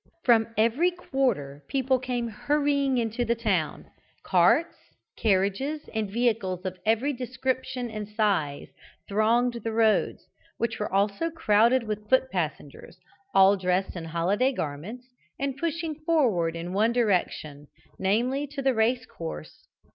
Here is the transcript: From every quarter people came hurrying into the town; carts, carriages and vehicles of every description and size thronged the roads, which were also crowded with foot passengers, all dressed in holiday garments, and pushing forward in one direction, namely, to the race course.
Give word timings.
From 0.23 0.47
every 0.57 0.89
quarter 0.89 1.63
people 1.67 1.99
came 1.99 2.27
hurrying 2.27 2.97
into 2.97 3.23
the 3.23 3.35
town; 3.35 3.85
carts, 4.23 4.75
carriages 5.15 5.87
and 5.93 6.09
vehicles 6.09 6.65
of 6.65 6.79
every 6.87 7.13
description 7.13 7.91
and 7.91 8.09
size 8.09 8.69
thronged 9.07 9.53
the 9.63 9.71
roads, 9.71 10.27
which 10.57 10.79
were 10.79 10.91
also 10.91 11.29
crowded 11.29 11.83
with 11.83 12.09
foot 12.09 12.31
passengers, 12.31 12.97
all 13.35 13.55
dressed 13.55 13.95
in 13.95 14.05
holiday 14.05 14.51
garments, 14.51 15.05
and 15.39 15.57
pushing 15.57 15.93
forward 15.93 16.55
in 16.55 16.73
one 16.73 16.91
direction, 16.93 17.67
namely, 17.99 18.47
to 18.47 18.63
the 18.63 18.73
race 18.73 19.05
course. 19.05 19.67